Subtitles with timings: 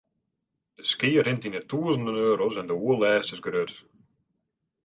[0.77, 3.73] De skea rint yn 'e tûzenen euro's en de oerlêst is grut.